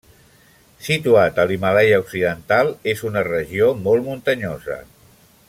[0.85, 4.81] Situat a l'Himàlaia occidental, és una regió molt muntanyosa.